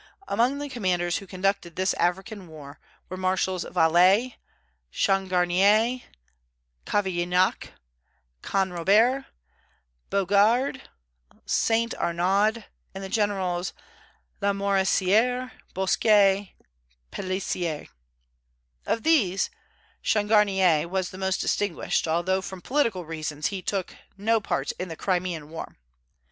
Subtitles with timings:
[0.27, 4.33] Among the commanders who conducted this African war were Marshals Valée,
[4.91, 6.01] Changarnier,
[6.87, 7.73] Cavaignac,
[8.41, 9.25] Canrobert,
[10.09, 10.81] Bugeaud,
[11.45, 11.93] St.
[11.93, 12.63] Arnaud,
[12.95, 13.73] and Generals
[14.41, 16.55] Lamoricière, Bosquet,
[17.11, 17.87] Pelissier.
[18.87, 19.51] Of these
[20.03, 24.97] Changarnier was the most distinguished, although, from political reasons, he took no part in the
[24.97, 25.75] Crimean War.